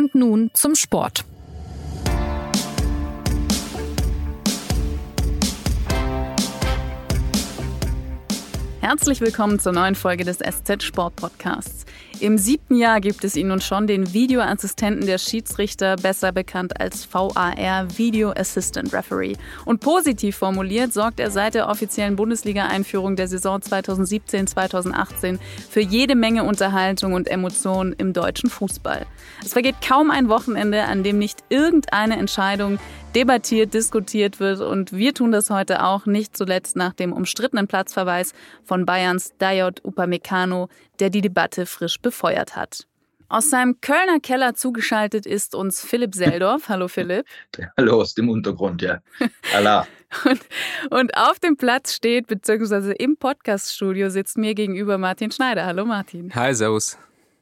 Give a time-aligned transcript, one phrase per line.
[0.00, 1.26] Und nun zum Sport.
[8.90, 11.86] Herzlich willkommen zur neuen Folge des SZ Sport Podcasts.
[12.18, 17.08] Im siebten Jahr gibt es ihn nun schon, den Videoassistenten der Schiedsrichter, besser bekannt als
[17.14, 19.36] VAR, Video Assistant Referee.
[19.64, 25.38] Und positiv formuliert sorgt er seit der offiziellen Bundesliga-Einführung der Saison 2017-2018
[25.70, 29.06] für jede Menge Unterhaltung und Emotionen im deutschen Fußball.
[29.44, 32.80] Es vergeht kaum ein Wochenende, an dem nicht irgendeine Entscheidung
[33.14, 34.60] debattiert, diskutiert wird.
[34.60, 38.32] Und wir tun das heute auch, nicht zuletzt nach dem umstrittenen Platzverweis
[38.64, 42.86] von Bayerns Dayot Upamecano, der die Debatte frisch befeuert hat.
[43.28, 46.68] Aus seinem Kölner Keller zugeschaltet ist uns Philipp Seldorf.
[46.68, 47.26] Hallo Philipp.
[47.76, 49.00] Hallo aus dem Untergrund, ja.
[49.54, 49.86] Allah.
[50.24, 50.40] und,
[50.90, 55.64] und auf dem Platz steht, beziehungsweise im Podcaststudio sitzt mir gegenüber Martin Schneider.
[55.64, 56.34] Hallo Martin.
[56.34, 56.98] Hi, Servus.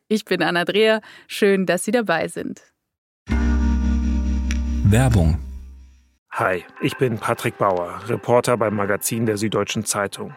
[0.09, 1.00] Ich bin Anna Dreher.
[1.27, 2.61] Schön, dass Sie dabei sind.
[4.84, 5.39] Werbung
[6.39, 10.36] Hi, ich bin Patrick Bauer, Reporter beim Magazin der Süddeutschen Zeitung.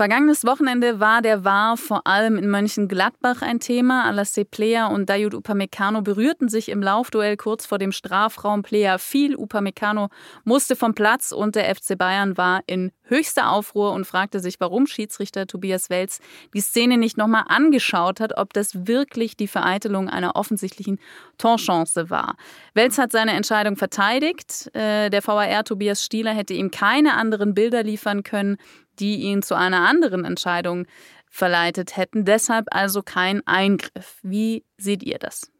[0.00, 4.10] Vergangenes Wochenende war der War vor allem in Mönchengladbach ein Thema.
[4.10, 8.62] Alassé Plea und Dayud Upamecano berührten sich im Laufduell kurz vor dem Strafraum.
[8.62, 10.08] Plea fiel, Upamecano
[10.44, 14.86] musste vom Platz und der FC Bayern war in höchster Aufruhr und fragte sich, warum
[14.86, 16.20] Schiedsrichter Tobias Welz
[16.54, 20.98] die Szene nicht nochmal angeschaut hat, ob das wirklich die Vereitelung einer offensichtlichen
[21.36, 22.36] Torchance war.
[22.72, 24.74] Welz hat seine Entscheidung verteidigt.
[24.74, 28.56] Äh, der VAR Tobias Stieler hätte ihm keine anderen Bilder liefern können
[29.00, 30.86] die ihn zu einer anderen Entscheidung
[31.28, 32.24] verleitet hätten.
[32.24, 34.18] Deshalb also kein Eingriff.
[34.22, 35.50] Wie seht ihr das?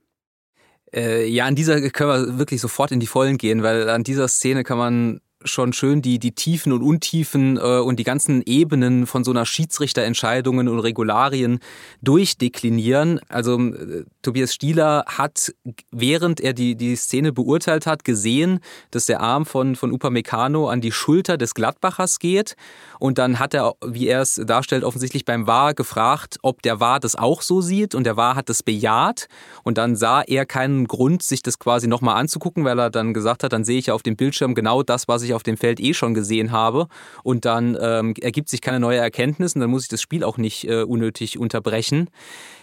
[0.93, 4.28] Äh, ja, an dieser können wir wirklich sofort in die Vollen gehen, weil an dieser
[4.28, 9.06] Szene kann man schon schön die, die Tiefen und Untiefen äh, und die ganzen Ebenen
[9.06, 11.61] von so einer Schiedsrichterentscheidungen und Regularien
[12.03, 13.21] durchdeklinieren.
[13.28, 15.55] Also äh, Tobias Stieler hat,
[15.91, 20.81] während er die, die Szene beurteilt hat, gesehen, dass der Arm von, von Upamecano an
[20.81, 22.55] die Schulter des Gladbachers geht.
[22.99, 27.01] Und dann hat er, wie er es darstellt, offensichtlich beim VAR gefragt, ob der VAR
[27.01, 27.95] das auch so sieht.
[27.95, 29.28] Und der VAR hat das bejaht.
[29.62, 33.43] Und dann sah er keinen Grund, sich das quasi nochmal anzugucken, weil er dann gesagt
[33.43, 35.57] hat, dann sehe ich ja auf dem Bildschirm genau das, was ich ich auf dem
[35.57, 36.89] Feld eh schon gesehen habe.
[37.23, 40.37] Und dann ähm, ergibt sich keine neue Erkenntnis und dann muss ich das Spiel auch
[40.37, 42.11] nicht äh, unnötig unterbrechen.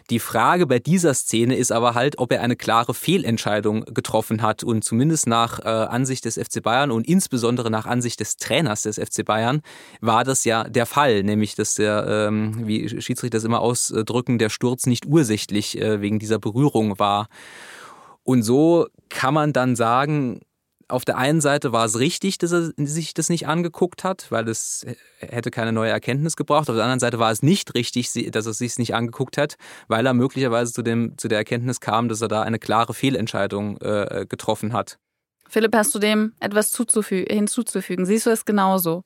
[0.10, 4.64] Die Frage bei dieser Szene ist aber halt, ob er eine klare Fehlentscheidung getroffen hat.
[4.64, 8.96] Und zumindest nach äh, Ansicht des FC Bayern und insbesondere nach Ansicht des Trainers des
[8.96, 9.62] FC Bayern
[10.00, 11.24] war das ja der Fall.
[11.24, 16.20] Nämlich, dass der, ähm, wie Schiedsrichter das immer ausdrücken, der Sturz nicht ursächlich äh, wegen
[16.20, 17.28] dieser Berührung war.
[18.24, 20.42] Und so kann man dann sagen,
[20.88, 24.48] auf der einen Seite war es richtig, dass er sich das nicht angeguckt hat, weil
[24.48, 24.86] es
[25.20, 26.70] hätte keine neue Erkenntnis gebraucht.
[26.70, 29.56] Auf der anderen Seite war es nicht richtig, dass er sich nicht angeguckt hat,
[29.88, 33.78] weil er möglicherweise zu, dem, zu der Erkenntnis kam, dass er da eine klare Fehlentscheidung
[33.78, 34.98] äh, getroffen hat.
[35.50, 38.06] Philipp, hast du dem etwas hinzuzufügen?
[38.06, 39.04] Siehst du es genauso?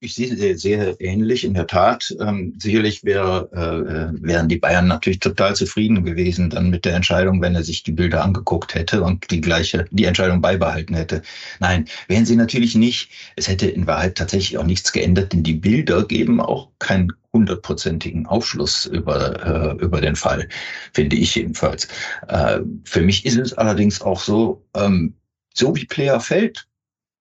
[0.00, 2.14] Ich sehe äh, sehr ähnlich, in der Tat.
[2.20, 7.42] Ähm, sicherlich wäre, äh, wären die Bayern natürlich total zufrieden gewesen dann mit der Entscheidung,
[7.42, 11.22] wenn er sich die Bilder angeguckt hätte und die gleiche, die Entscheidung beibehalten hätte.
[11.58, 13.10] Nein, wären sie natürlich nicht.
[13.34, 18.26] Es hätte in Wahrheit tatsächlich auch nichts geändert, denn die Bilder geben auch keinen hundertprozentigen
[18.26, 20.48] Aufschluss über, äh, über den Fall,
[20.92, 21.88] finde ich jedenfalls.
[22.28, 25.14] Äh, für mich ist es allerdings auch so, ähm,
[25.54, 26.68] so wie Player fällt,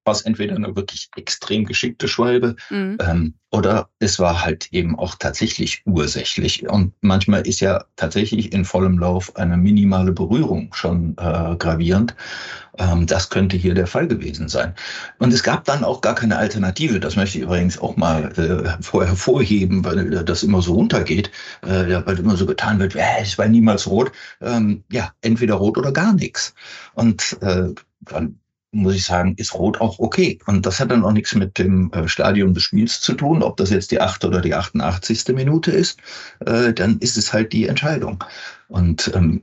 [0.08, 2.98] war es entweder eine wirklich extrem geschickte Schwalbe mhm.
[3.00, 6.68] ähm, oder es war halt eben auch tatsächlich ursächlich.
[6.68, 12.16] Und manchmal ist ja tatsächlich in vollem Lauf eine minimale Berührung schon äh, gravierend.
[12.78, 14.76] Ähm, das könnte hier der Fall gewesen sein.
[15.20, 17.00] Und es gab dann auch gar keine Alternative.
[17.00, 22.02] Das möchte ich übrigens auch mal äh, vorher hervorheben, weil das immer so untergeht, äh,
[22.06, 24.12] weil immer so getan wird, äh, es war niemals rot.
[24.42, 26.54] Ähm, ja, entweder rot oder gar nichts.
[26.96, 27.70] Und äh,
[28.02, 28.40] dann
[28.72, 30.40] muss ich sagen, ist Rot auch okay.
[30.46, 33.58] Und das hat dann auch nichts mit dem äh, Stadium des Spiels zu tun, ob
[33.58, 34.26] das jetzt die 8.
[34.26, 35.28] oder die 88.
[35.30, 36.00] Minute ist,
[36.46, 38.24] äh, dann ist es halt die Entscheidung.
[38.68, 39.42] Und ähm,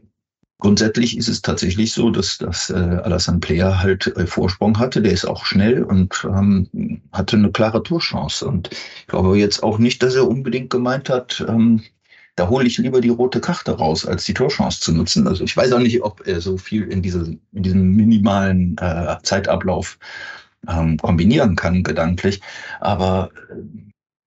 [0.59, 5.01] grundsätzlich ist es tatsächlich so, dass, dass äh, Alassane Player halt äh, Vorsprung hatte.
[5.01, 8.47] Der ist auch schnell und ähm, hatte eine klare Torchance.
[8.47, 11.83] Und ich glaube jetzt auch nicht, dass er unbedingt gemeint hat, ähm,
[12.37, 15.27] da hole ich lieber die rote Karte raus, als die Torchance zu nutzen.
[15.29, 19.17] Also ich weiß auch nicht, ob er so viel in, diese, in diesem minimalen äh,
[19.23, 19.99] Zeitablauf
[20.69, 22.41] ähm, kombinieren kann, gedanklich.
[22.81, 23.55] Aber äh,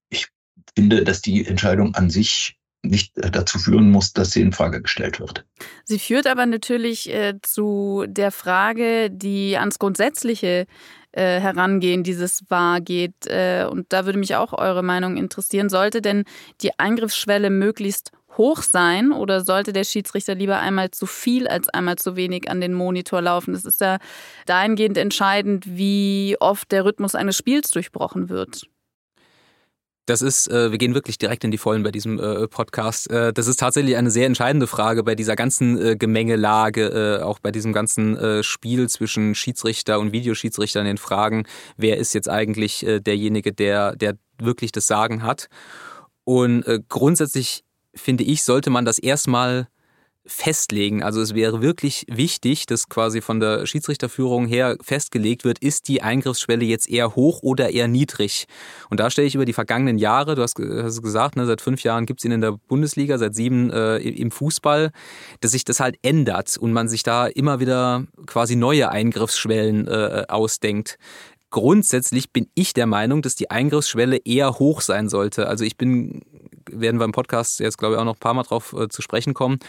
[0.09, 0.27] ich
[0.75, 4.81] finde, dass die Entscheidung an sich nicht äh, dazu führen muss, dass sie in Frage
[4.81, 5.45] gestellt wird.
[5.83, 10.65] Sie führt aber natürlich äh, zu der Frage, die ans Grundsätzliche
[11.17, 13.25] äh, Herangehen dieses War geht.
[13.25, 15.69] Äh, und da würde mich auch eure Meinung interessieren.
[15.69, 16.25] Sollte denn
[16.61, 21.95] die Eingriffsschwelle möglichst hoch sein oder sollte der Schiedsrichter lieber einmal zu viel als einmal
[21.95, 23.53] zu wenig an den Monitor laufen?
[23.53, 23.97] Das ist ja
[24.45, 28.67] dahingehend entscheidend, wie oft der Rhythmus eines Spiels durchbrochen wird.
[30.07, 33.11] Das ist, äh, wir gehen wirklich direkt in die Vollen bei diesem äh, Podcast.
[33.11, 37.39] Äh, das ist tatsächlich eine sehr entscheidende Frage bei dieser ganzen äh, Gemengelage, äh, auch
[37.39, 41.45] bei diesem ganzen äh, Spiel zwischen Schiedsrichter und Videoschiedsrichter in den Fragen,
[41.75, 45.49] wer ist jetzt eigentlich äh, derjenige, der, der wirklich das Sagen hat.
[46.23, 49.67] Und äh, grundsätzlich finde ich, sollte man das erstmal
[50.27, 51.01] festlegen.
[51.01, 56.01] Also es wäre wirklich wichtig, dass quasi von der Schiedsrichterführung her festgelegt wird, ist die
[56.01, 58.45] Eingriffsschwelle jetzt eher hoch oder eher niedrig.
[58.89, 61.83] Und da stelle ich über die vergangenen Jahre, du hast, hast gesagt, ne, seit fünf
[61.83, 64.91] Jahren gibt es ihn in der Bundesliga, seit sieben äh, im Fußball,
[65.39, 70.25] dass sich das halt ändert und man sich da immer wieder quasi neue Eingriffsschwellen äh,
[70.27, 70.97] ausdenkt.
[71.49, 75.47] Grundsätzlich bin ich der Meinung, dass die Eingriffsschwelle eher hoch sein sollte.
[75.47, 76.21] Also ich bin,
[76.69, 79.01] werden wir im Podcast jetzt glaube ich auch noch ein paar Mal drauf äh, zu
[79.01, 79.59] sprechen kommen,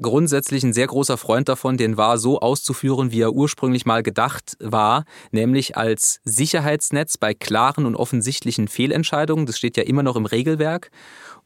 [0.00, 4.56] grundsätzlich ein sehr großer Freund davon, den war so auszuführen, wie er ursprünglich mal gedacht
[4.60, 9.46] war, nämlich als Sicherheitsnetz bei klaren und offensichtlichen Fehlentscheidungen.
[9.46, 10.90] Das steht ja immer noch im Regelwerk.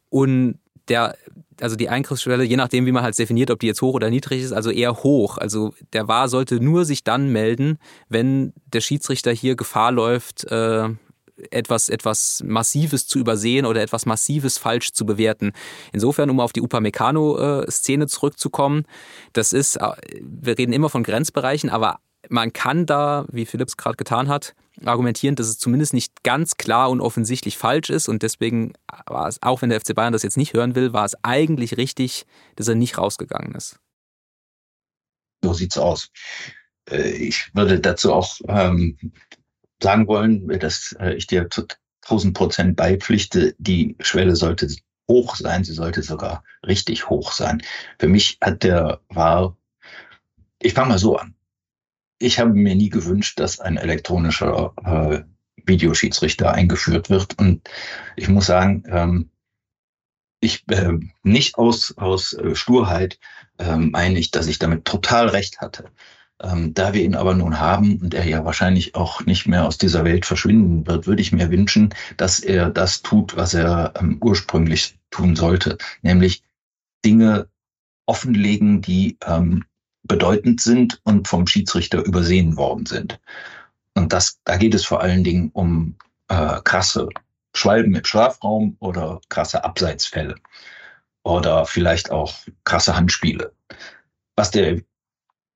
[0.09, 1.15] Und der,
[1.61, 4.41] also die Eingriffsschwelle, je nachdem, wie man halt definiert, ob die jetzt hoch oder niedrig
[4.41, 5.37] ist, also eher hoch.
[5.37, 10.89] Also der War sollte nur sich dann melden, wenn der Schiedsrichter hier Gefahr läuft, äh,
[11.51, 15.51] etwas, etwas Massives zu übersehen oder etwas Massives falsch zu bewerten.
[15.91, 18.85] Insofern, um auf die Upamecano-Szene zurückzukommen,
[19.33, 19.91] das ist, äh,
[20.21, 21.99] wir reden immer von Grenzbereichen, aber
[22.29, 24.53] man kann da, wie Philips gerade getan hat,
[24.85, 28.07] argumentieren, dass es zumindest nicht ganz klar und offensichtlich falsch ist.
[28.07, 28.73] Und deswegen
[29.05, 31.77] war es, auch wenn der FC Bayern das jetzt nicht hören will, war es eigentlich
[31.77, 32.25] richtig,
[32.55, 33.79] dass er nicht rausgegangen ist.
[35.41, 36.11] So sieht's aus.
[36.89, 38.97] Äh, ich würde dazu auch ähm,
[39.81, 41.65] sagen wollen, dass äh, ich dir zu
[42.03, 43.55] 1000 Prozent beipflichte.
[43.59, 44.67] Die Schwelle sollte
[45.07, 47.61] hoch sein, sie sollte sogar richtig hoch sein.
[47.99, 49.57] Für mich hat der war,
[50.61, 51.35] ich fange mal so an.
[52.19, 55.23] Ich habe mir nie gewünscht, dass ein elektronischer äh,
[55.65, 57.39] Videoschiedsrichter eingeführt wird.
[57.39, 57.69] Und
[58.15, 59.29] ich muss sagen, ähm,
[60.41, 60.93] ich äh,
[61.23, 63.19] nicht aus, aus äh, Sturheit
[63.57, 65.91] äh, meine ich, dass ich damit total recht hatte.
[66.41, 69.77] Ähm, da wir ihn aber nun haben und er ja wahrscheinlich auch nicht mehr aus
[69.77, 74.17] dieser Welt verschwinden wird, würde ich mir wünschen, dass er das tut, was er ähm,
[74.21, 76.43] ursprünglich tun sollte, nämlich
[77.03, 77.49] Dinge
[78.05, 79.65] offenlegen, die ähm,
[80.03, 83.19] bedeutend sind und vom Schiedsrichter übersehen worden sind.
[83.95, 85.95] Und das, da geht es vor allen Dingen um
[86.29, 87.09] äh, krasse
[87.53, 90.35] Schwalben im Strafraum oder krasse Abseitsfälle
[91.23, 92.33] oder vielleicht auch
[92.63, 93.53] krasse Handspiele.
[94.35, 94.81] Was der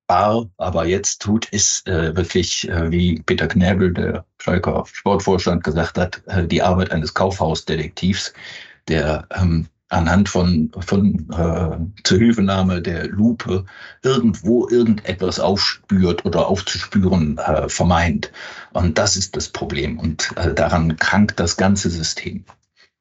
[0.07, 5.97] Bar aber jetzt tut, ist äh, wirklich, äh, wie Peter Knäbel, der Schalker Sportvorstand, gesagt
[5.97, 8.33] hat, äh, die Arbeit eines Kaufhausdetektivs,
[8.87, 13.65] der ähm, anhand von, von äh, Zuhilfenahme der Lupe
[14.01, 18.31] irgendwo irgendetwas aufspürt oder aufzuspüren äh, vermeint.
[18.73, 19.99] Und das ist das Problem.
[19.99, 22.43] Und äh, daran krankt das ganze System.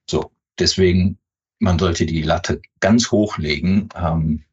[0.09, 1.19] So, deswegen,
[1.59, 3.89] man sollte die Latte ganz hoch legen.
[3.97, 4.45] Ähm,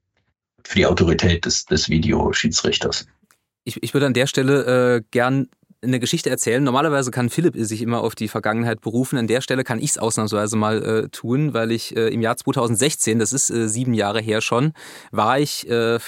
[0.67, 3.05] für die Autorität des, des Videoschiedsrichters.
[3.63, 5.47] Ich, ich würde an der Stelle äh, gern
[5.81, 6.63] eine Geschichte erzählen.
[6.63, 9.17] Normalerweise kann Philipp sich immer auf die Vergangenheit berufen.
[9.17, 12.35] An der Stelle kann ich es ausnahmsweise mal äh, tun, weil ich äh, im Jahr
[12.35, 14.73] 2016, das ist äh, sieben Jahre her schon,
[15.11, 15.99] war ich äh,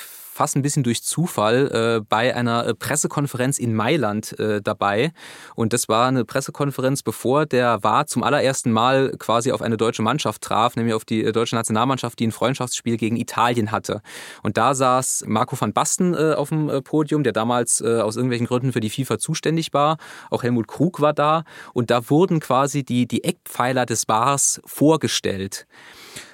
[0.41, 5.11] fast ein bisschen durch Zufall äh, bei einer äh, Pressekonferenz in Mailand äh, dabei.
[5.53, 10.01] Und das war eine Pressekonferenz, bevor der war zum allerersten Mal quasi auf eine deutsche
[10.01, 14.01] Mannschaft traf, nämlich auf die äh, deutsche Nationalmannschaft, die ein Freundschaftsspiel gegen Italien hatte.
[14.41, 18.47] Und da saß Marco van Basten äh, auf dem äh, Podium, der damals aus irgendwelchen
[18.47, 19.97] Gründen für die FIFA zuständig war.
[20.31, 21.43] Auch Helmut Krug war da.
[21.73, 25.67] Und da wurden quasi die, die Eckpfeiler des Bars vorgestellt.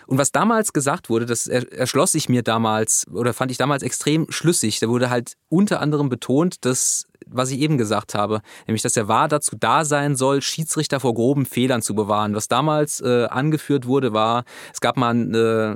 [0.08, 4.26] Und was damals gesagt wurde, das erschloss sich mir damals oder fand ich damals extrem
[4.30, 4.80] schlüssig.
[4.80, 9.08] Da wurde halt unter anderem betont, dass was ich eben gesagt habe, nämlich dass der
[9.08, 12.36] VAR dazu da sein soll, Schiedsrichter vor groben Fehlern zu bewahren.
[12.36, 14.44] Was damals äh, angeführt wurde, war,
[14.74, 15.72] es gab mal ein, äh,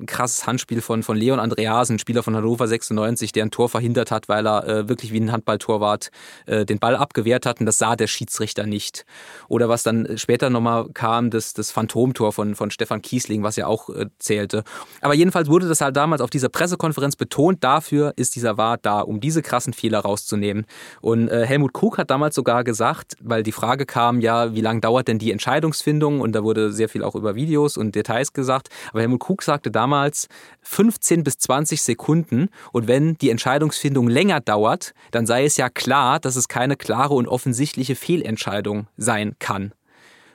[0.00, 4.10] ein krasses Handspiel von, von Leon Andreasen, Spieler von Hannover 96, der ein Tor verhindert
[4.10, 6.10] hat, weil er äh, wirklich wie ein Handballtorwart
[6.46, 9.04] äh, den Ball abgewehrt hat und das sah der Schiedsrichter nicht.
[9.48, 13.66] Oder was dann später nochmal kam, das, das Phantomtor von, von Stefan Kiesling, was ja
[13.66, 14.64] auch äh, zählte.
[15.00, 19.00] Aber jedenfalls wurde das halt damals auf dieser Pressekonferenz betont, dafür ist dieser VAR da,
[19.00, 20.66] um diese krassen Fehler rauszunehmen.
[21.00, 24.80] Und äh, Helmut Krug hat damals sogar gesagt, weil die Frage kam, ja, wie lange
[24.80, 26.20] dauert denn die Entscheidungsfindung?
[26.20, 28.68] Und da wurde sehr viel auch über Videos und Details gesagt.
[28.90, 30.28] Aber Helmut Krug sagte damals
[30.62, 32.48] 15 bis 20 Sekunden.
[32.72, 37.14] Und wenn die Entscheidungsfindung länger dauert, dann sei es ja klar, dass es keine klare
[37.14, 39.72] und offensichtliche Fehlentscheidung sein kann.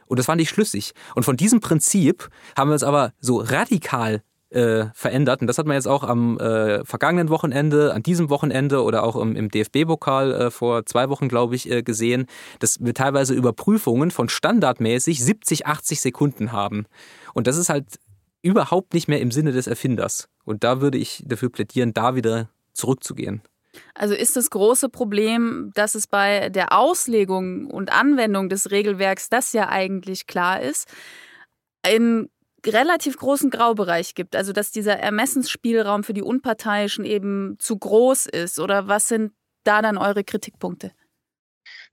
[0.07, 0.93] Und das fand ich schlüssig.
[1.15, 5.41] Und von diesem Prinzip haben wir uns aber so radikal äh, verändert.
[5.41, 9.15] Und das hat man jetzt auch am äh, vergangenen Wochenende, an diesem Wochenende oder auch
[9.15, 12.27] im, im DFB-Pokal äh, vor zwei Wochen, glaube ich, äh, gesehen,
[12.59, 16.85] dass wir teilweise Überprüfungen von standardmäßig 70, 80 Sekunden haben.
[17.33, 17.99] Und das ist halt
[18.41, 20.29] überhaupt nicht mehr im Sinne des Erfinders.
[20.45, 23.41] Und da würde ich dafür plädieren, da wieder zurückzugehen.
[23.93, 29.53] Also ist das große Problem, dass es bei der Auslegung und Anwendung des Regelwerks, das
[29.53, 30.87] ja eigentlich klar ist,
[31.83, 32.29] einen
[32.67, 34.35] relativ großen Graubereich gibt.
[34.35, 38.59] Also dass dieser Ermessensspielraum für die Unparteiischen eben zu groß ist.
[38.59, 39.31] Oder was sind
[39.63, 40.91] da dann eure Kritikpunkte?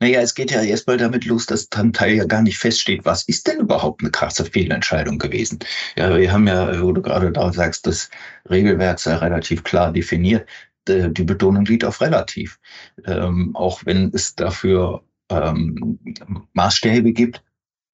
[0.00, 3.24] Naja, es geht ja erstmal damit los, dass zum Teil ja gar nicht feststeht, was
[3.28, 5.60] ist denn überhaupt eine krasse Fehlentscheidung gewesen.
[5.96, 8.10] Ja, wir haben ja, wo du gerade da sagst, das
[8.50, 10.48] Regelwerk sei relativ klar definiert.
[10.88, 12.58] Äh, die Betonung liegt auf relativ.
[13.06, 15.98] Ähm, auch wenn es dafür ähm,
[16.52, 17.42] Maßstäbe gibt,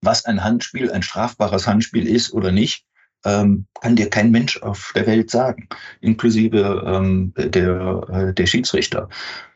[0.02, 2.84] was ein Handspiel, ein strafbares Handspiel ist oder nicht,
[3.24, 5.68] ähm, kann dir kein Mensch auf der Welt sagen,
[6.00, 9.08] inklusive ähm, der, äh, der Schiedsrichter.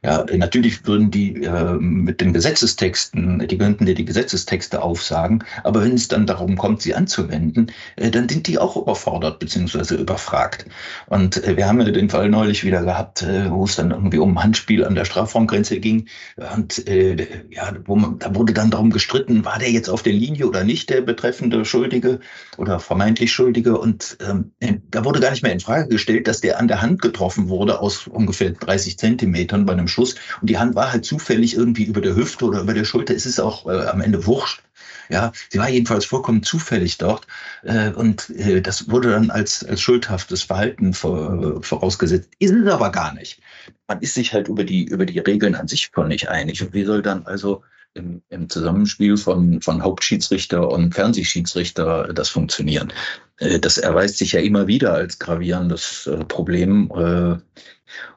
[0.05, 5.83] Ja, natürlich würden die äh, mit den Gesetzestexten, die könnten dir die Gesetzestexte aufsagen, aber
[5.83, 10.67] wenn es dann darum kommt, sie anzuwenden, äh, dann sind die auch überfordert beziehungsweise überfragt.
[11.07, 14.19] Und äh, wir haben ja den Fall neulich wieder gehabt, äh, wo es dann irgendwie
[14.19, 16.07] um Handspiel an der Strafraumgrenze ging.
[16.55, 20.47] Und äh, ja, man, da wurde dann darum gestritten, war der jetzt auf der Linie
[20.47, 22.21] oder nicht, der betreffende Schuldige
[22.59, 23.79] oder vermeintlich Schuldige.
[23.79, 24.53] Und ähm,
[24.91, 27.81] da wurde gar nicht mehr in Frage gestellt, dass der an der Hand getroffen wurde
[27.81, 30.17] aus ungefähr 30 Zentimetern bei einem Schuss.
[30.41, 33.15] Und die Hand war halt zufällig irgendwie über der Hüfte oder über der Schulter.
[33.15, 34.63] Es ist auch äh, am Ende wurscht.
[35.11, 37.27] Ja, sie war jedenfalls vollkommen zufällig dort.
[37.63, 42.31] Äh, und äh, das wurde dann als, als schuldhaftes Verhalten vor, vorausgesetzt.
[42.39, 43.41] Ist es aber gar nicht.
[43.87, 46.63] Man ist sich halt über die, über die Regeln an sich von nicht einig.
[46.63, 47.63] Und wie soll dann also
[47.95, 52.93] im, im Zusammenspiel von, von Hauptschiedsrichter und Fernsehschiedsrichter das funktionieren?
[53.39, 56.91] Äh, das erweist sich ja immer wieder als gravierendes äh, Problem.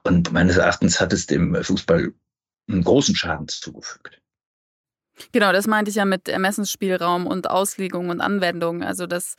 [0.03, 2.13] Und meines Erachtens hat es dem Fußball
[2.69, 4.21] einen großen Schaden zugefügt.
[5.31, 8.83] Genau, das meinte ich ja mit Ermessensspielraum und Auslegung und Anwendung.
[8.83, 9.35] Also dass,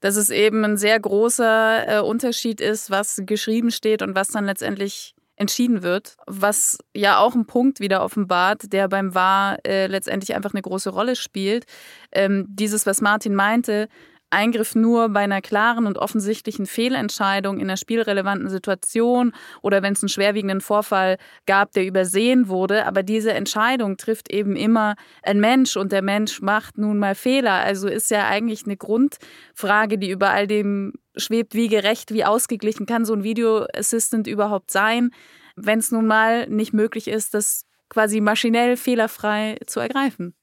[0.00, 4.44] dass es eben ein sehr großer äh, Unterschied ist, was geschrieben steht und was dann
[4.44, 6.16] letztendlich entschieden wird.
[6.26, 10.90] Was ja auch ein Punkt wieder offenbart, der beim War äh, letztendlich einfach eine große
[10.90, 11.64] Rolle spielt.
[12.12, 13.88] Ähm, dieses, was Martin meinte,
[14.30, 20.02] Eingriff nur bei einer klaren und offensichtlichen Fehlentscheidung in einer spielrelevanten Situation oder wenn es
[20.02, 22.86] einen schwerwiegenden Vorfall gab, der übersehen wurde.
[22.86, 27.54] Aber diese Entscheidung trifft eben immer ein Mensch und der Mensch macht nun mal Fehler.
[27.54, 32.86] Also ist ja eigentlich eine Grundfrage, die über all dem schwebt, wie gerecht, wie ausgeglichen
[32.86, 35.10] kann so ein Video Assistant überhaupt sein,
[35.56, 40.34] wenn es nun mal nicht möglich ist, das quasi maschinell fehlerfrei zu ergreifen.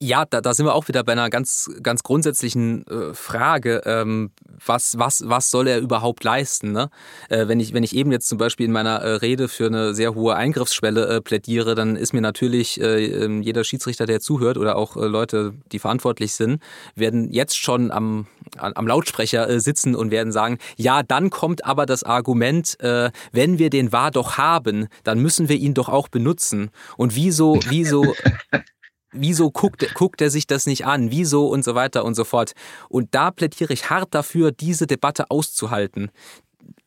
[0.00, 3.82] Ja, da, da sind wir auch wieder bei einer ganz, ganz grundsätzlichen äh, Frage.
[3.84, 4.30] Ähm,
[4.64, 6.70] was, was, was soll er überhaupt leisten?
[6.70, 6.88] Ne?
[7.28, 9.94] Äh, wenn, ich, wenn ich eben jetzt zum Beispiel in meiner äh, Rede für eine
[9.94, 14.56] sehr hohe Eingriffsschwelle äh, plädiere, dann ist mir natürlich äh, ähm, jeder Schiedsrichter, der zuhört
[14.56, 16.62] oder auch äh, Leute, die verantwortlich sind,
[16.94, 22.04] werden jetzt schon am, am Lautsprecher sitzen und werden sagen, ja, dann kommt aber das
[22.04, 26.70] Argument, äh, wenn wir den wahr doch haben, dann müssen wir ihn doch auch benutzen.
[26.96, 28.14] Und wieso, wieso
[29.12, 32.52] wieso guckt, guckt er sich das nicht an, wieso und so weiter und so fort.
[32.88, 36.10] Und da plädiere ich hart dafür, diese Debatte auszuhalten.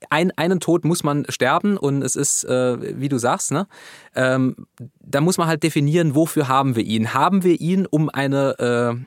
[0.09, 3.67] Ein, einen Tod muss man sterben und es ist, äh, wie du sagst, ne?
[4.15, 4.55] Ähm,
[4.99, 7.13] da muss man halt definieren, wofür haben wir ihn.
[7.13, 9.05] Haben wir ihn, um eine äh,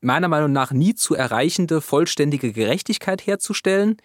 [0.00, 3.96] meiner Meinung nach nie zu erreichende vollständige Gerechtigkeit herzustellen?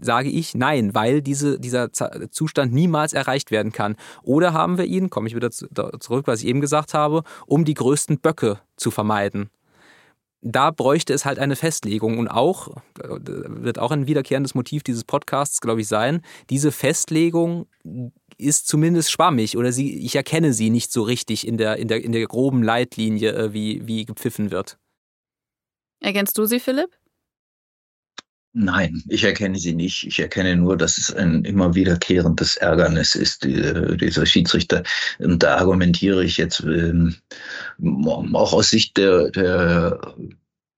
[0.00, 3.96] Sage ich nein, weil diese, dieser Zustand niemals erreicht werden kann.
[4.22, 7.74] Oder haben wir ihn, komme ich wieder zurück, was ich eben gesagt habe, um die
[7.74, 9.50] größten Böcke zu vermeiden.
[10.46, 15.62] Da bräuchte es halt eine Festlegung und auch, wird auch ein wiederkehrendes Motiv dieses Podcasts,
[15.62, 16.20] glaube ich, sein,
[16.50, 17.66] diese Festlegung
[18.36, 22.04] ist zumindest schwammig oder sie, ich erkenne sie nicht so richtig in der, in der,
[22.04, 24.78] in der groben Leitlinie, äh, wie, wie gepfiffen wird.
[26.00, 26.90] Erkennst du sie, Philipp?
[28.56, 30.06] Nein, ich erkenne sie nicht.
[30.06, 34.84] Ich erkenne nur, dass es ein immer wiederkehrendes Ärgernis ist, die, dieser Schiedsrichter.
[35.18, 37.16] Und da argumentiere ich jetzt ähm,
[38.32, 40.14] auch aus Sicht der, der,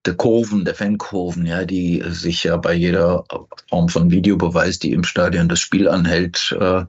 [0.06, 3.24] der Kurven, der Fankurven, ja, die sich ja bei jeder
[3.68, 6.84] Form von Videobeweis, die im Stadion das Spiel anhält, äh,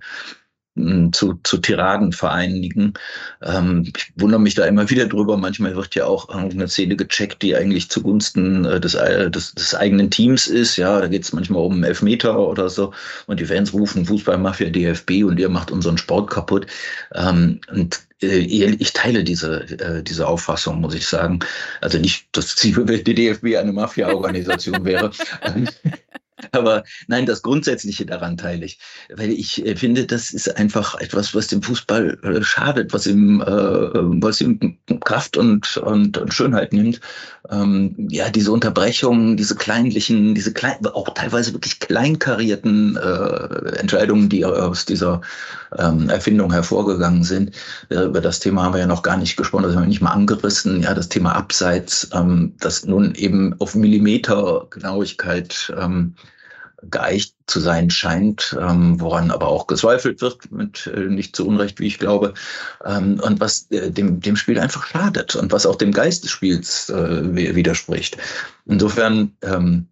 [1.11, 2.93] zu, zu Tiraden vereinigen.
[3.41, 5.37] Ähm, ich wundere mich da immer wieder drüber.
[5.37, 9.75] Manchmal wird ja auch eine Szene gecheckt, die eigentlich zugunsten äh, des, äh, des, des
[9.75, 10.77] eigenen Teams ist.
[10.77, 12.93] Ja, da geht es manchmal um Elfmeter oder so.
[13.27, 16.67] Und die Fans rufen Fußballmafia DFB und ihr macht unseren Sport kaputt.
[17.13, 21.39] Ähm, und äh, ich teile diese, äh, diese Auffassung, muss ich sagen.
[21.81, 25.11] Also nicht, dass die DFB eine Mafia-Organisation wäre.
[26.51, 28.77] Aber nein, das Grundsätzliche daran teile ich,
[29.15, 33.41] weil ich äh, finde, das ist einfach etwas, was dem Fußball äh, schadet, was ihm,
[33.41, 36.99] äh, was ihm Kraft und, und, und Schönheit nimmt.
[37.49, 44.45] Ähm, ja, diese Unterbrechungen, diese kleinlichen, diese klein, auch teilweise wirklich kleinkarierten äh, Entscheidungen, die
[44.45, 45.21] aus dieser
[45.77, 47.55] ähm, Erfindung hervorgegangen sind.
[47.89, 50.01] Äh, über das Thema haben wir ja noch gar nicht gesprochen, das haben wir nicht
[50.01, 50.83] mal angerissen.
[50.83, 56.15] Ja, das Thema Abseits, ähm, das nun eben auf Millimeter Genauigkeit ähm,
[56.83, 61.79] geeicht zu sein scheint, ähm, woran aber auch gezweifelt wird, mit äh, nicht zu Unrecht,
[61.79, 62.33] wie ich glaube,
[62.85, 66.31] ähm, und was äh, dem, dem Spiel einfach schadet und was auch dem Geist des
[66.31, 68.17] Spiels äh, widerspricht.
[68.65, 69.87] Insofern ähm,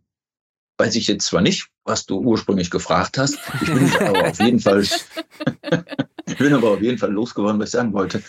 [0.77, 4.59] weiß ich jetzt zwar nicht, was du ursprünglich gefragt hast, ich bin aber auf jeden
[4.59, 8.21] Fall, ich bin aber auf jeden Fall losgeworden, was ich sagen wollte.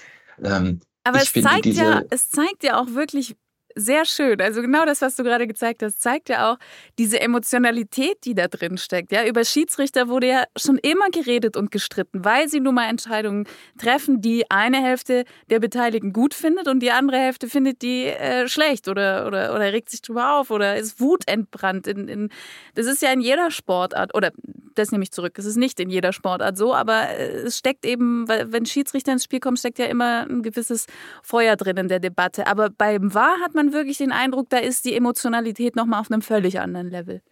[0.43, 3.37] Ähm, aber es zeigt, ja, es zeigt ja auch wirklich,
[3.77, 4.41] sehr schön.
[4.41, 6.59] Also genau das, was du gerade gezeigt hast, zeigt ja auch
[6.99, 9.13] diese Emotionalität, die da drin steckt.
[9.13, 13.47] Ja, über Schiedsrichter wurde ja schon immer geredet und gestritten, weil sie nun mal Entscheidungen
[13.79, 18.49] treffen, die eine Hälfte der Beteiligten gut findet und die andere Hälfte findet die äh,
[18.49, 21.87] schlecht oder, oder, oder regt sich drüber auf oder ist wutentbrannt.
[21.87, 22.31] In, in,
[22.75, 24.33] das ist ja in jeder Sportart oder
[24.79, 25.39] das nehme ich zurück.
[25.39, 29.25] Es ist nicht in jeder Sportart so, aber äh, es steckt eben, wenn Schiedsrichter ins
[29.25, 30.87] Spiel kommen, steckt ja immer ein gewisses
[31.23, 32.47] Feuer drin in der Debatte.
[32.47, 36.23] Aber beim Wahr hat man wirklich den Eindruck, da ist die Emotionalität nochmal auf einem
[36.23, 37.23] völlig anderen Level.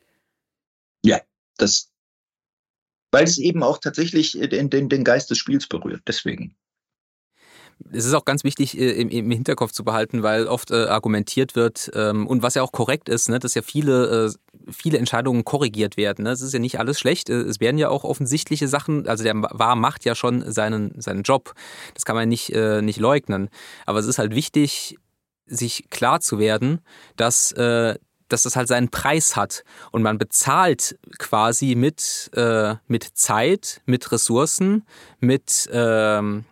[1.04, 1.20] Ja,
[1.58, 1.90] das,
[3.12, 6.02] weil es eben auch tatsächlich den, den, den Geist des Spiels berührt.
[6.08, 6.56] Deswegen
[7.92, 11.90] es ist auch ganz wichtig äh, im, Hinterkopf zu behalten, weil oft äh, argumentiert wird
[11.94, 15.96] ähm, und was ja auch korrekt ist, ne, dass ja viele, äh, viele Entscheidungen korrigiert
[15.96, 16.24] werden.
[16.24, 16.30] Ne?
[16.30, 17.28] Es ist ja nicht alles schlecht.
[17.28, 21.54] Es werden ja auch offensichtliche Sachen, also der War macht ja schon seinen, seinen Job.
[21.94, 23.50] Das kann man nicht, nicht leugnen.
[23.84, 24.96] Aber es ist halt wichtig,
[25.46, 26.80] sich klar zu werden,
[27.16, 29.64] dass, dass das halt seinen Preis hat.
[29.90, 32.30] Und man bezahlt quasi mit,
[32.86, 34.86] mit Zeit, mit Ressourcen,
[35.20, 36.46] mit, ähm,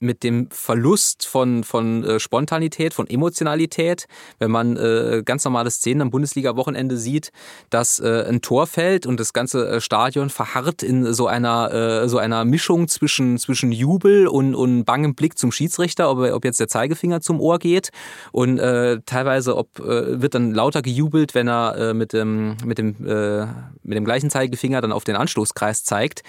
[0.00, 4.06] mit dem Verlust von, von äh, Spontanität, von Emotionalität,
[4.38, 7.32] wenn man äh, ganz normale Szenen am Bundesliga-Wochenende sieht,
[7.70, 12.08] dass äh, ein Tor fällt und das ganze äh, Stadion verharrt in so einer, äh,
[12.08, 16.60] so einer Mischung zwischen, zwischen Jubel und, und bangem Blick zum Schiedsrichter, ob, ob jetzt
[16.60, 17.90] der Zeigefinger zum Ohr geht
[18.32, 22.78] und äh, teilweise ob, äh, wird dann lauter gejubelt, wenn er äh, mit, dem, mit,
[22.78, 23.46] dem, äh,
[23.82, 26.22] mit dem gleichen Zeigefinger dann auf den Anstoßkreis zeigt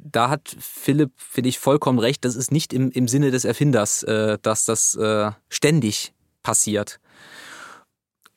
[0.00, 2.24] da hat Philipp, finde ich, vollkommen recht.
[2.24, 7.00] Das ist nicht im, im Sinne des Erfinders, äh, dass das äh, ständig passiert.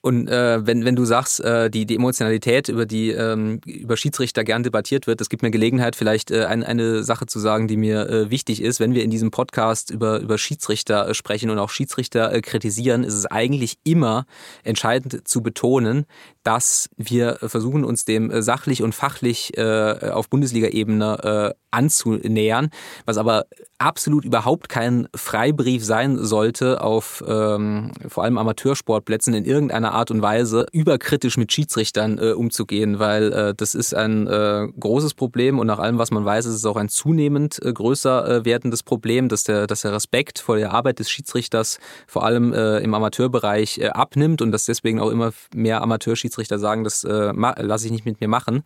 [0.06, 4.44] Und äh, wenn, wenn du sagst, äh, die, die Emotionalität, über die ähm, über Schiedsrichter
[4.44, 7.76] gern debattiert wird, das gibt mir Gelegenheit, vielleicht äh, ein, eine Sache zu sagen, die
[7.76, 8.80] mir äh, wichtig ist.
[8.80, 13.04] Wenn wir in diesem Podcast über, über Schiedsrichter äh, sprechen und auch Schiedsrichter äh, kritisieren,
[13.04, 14.28] ist es eigentlich immer
[14.64, 16.06] entscheidend zu betonen,
[16.44, 22.70] dass wir versuchen, uns dem äh, sachlich und fachlich äh, auf Bundesliga-Ebene äh, anzunähern,
[23.08, 23.48] was aber
[23.86, 30.24] absolut überhaupt kein Freibrief sein sollte, auf ähm, vor allem Amateursportplätzen in irgendeiner Art und
[30.24, 35.68] Weise überkritisch mit Schiedsrichtern äh, umzugehen, weil äh, das ist ein äh, großes Problem und
[35.68, 39.30] nach allem, was man weiß, ist es auch ein zunehmend äh, größer äh, werdendes Problem,
[39.30, 43.86] dass der, dass der Respekt vor der Arbeit des Schiedsrichters vor allem äh, im Amateurbereich
[43.94, 48.28] abnimmt und dass deswegen auch immer mehr Amateurschiedsrichter sagen, das lasse ich nicht mit mir
[48.28, 48.64] machen.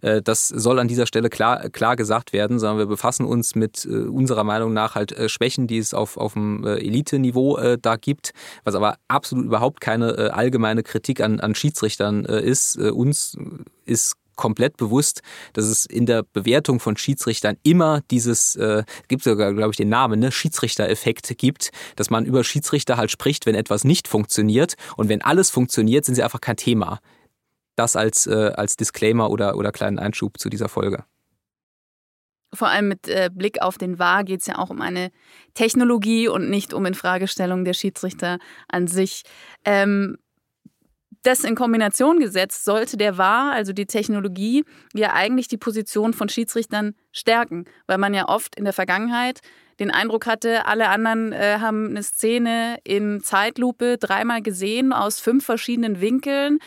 [0.00, 4.44] Das soll an dieser Stelle klar, klar gesagt werden, sondern wir befassen uns mit unserer
[4.44, 8.32] Meinung nach halt äh, Schwächen, die es auf, auf dem äh, Elite-Niveau äh, da gibt,
[8.64, 12.76] was aber absolut überhaupt keine äh, allgemeine Kritik an, an Schiedsrichtern äh, ist.
[12.76, 13.36] Äh, uns
[13.84, 15.22] ist komplett bewusst,
[15.52, 19.88] dass es in der Bewertung von Schiedsrichtern immer dieses, äh, gibt sogar, glaube ich, den
[19.88, 25.08] Namen, ne, Schiedsrichter-Effekt gibt, dass man über Schiedsrichter halt spricht, wenn etwas nicht funktioniert und
[25.08, 27.00] wenn alles funktioniert, sind sie einfach kein Thema.
[27.76, 31.04] Das als, äh, als Disclaimer oder, oder kleinen Einschub zu dieser Folge.
[32.54, 35.10] Vor allem mit äh, Blick auf den VAR geht es ja auch um eine
[35.54, 38.38] Technologie und nicht um Infragestellung der Schiedsrichter
[38.68, 39.22] an sich.
[39.64, 40.18] Ähm,
[41.22, 46.28] das in Kombination gesetzt sollte der VAR, also die Technologie, ja eigentlich die Position von
[46.28, 49.40] Schiedsrichtern stärken, weil man ja oft in der Vergangenheit
[49.78, 55.44] den Eindruck hatte, alle anderen äh, haben eine Szene in Zeitlupe dreimal gesehen aus fünf
[55.44, 56.58] verschiedenen Winkeln.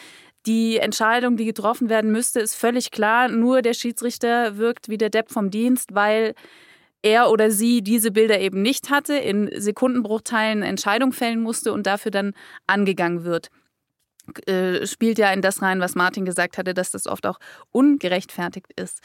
[0.45, 3.29] Die Entscheidung, die getroffen werden müsste, ist völlig klar.
[3.29, 6.36] Nur der Schiedsrichter wirkt wie der Depp vom Dienst, weil
[7.01, 12.12] er oder sie diese Bilder eben nicht hatte, in Sekundenbruchteilen Entscheidung fällen musste und dafür
[12.12, 12.34] dann
[12.67, 13.49] angegangen wird.
[14.47, 17.39] Äh, spielt ja in das rein, was Martin gesagt hatte, dass das oft auch
[17.71, 19.01] ungerechtfertigt ist.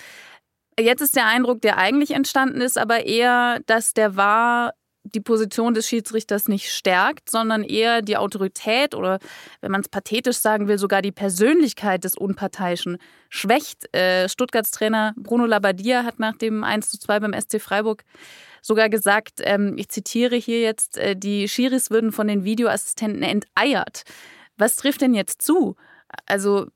[0.78, 4.72] Jetzt ist der Eindruck, der eigentlich entstanden ist, aber eher, dass der war
[5.04, 9.18] die Position des Schiedsrichters nicht stärkt, sondern eher die Autorität oder,
[9.60, 13.94] wenn man es pathetisch sagen will, sogar die Persönlichkeit des Unparteiischen schwächt.
[13.94, 18.04] Äh, Stuttgarts Trainer Bruno Labbadia hat nach dem 1 zu 2 beim SC Freiburg
[18.62, 24.02] sogar gesagt, ähm, ich zitiere hier jetzt, äh, die Schiris würden von den Videoassistenten enteiert.
[24.58, 25.76] Was trifft denn jetzt zu?
[26.26, 26.66] Also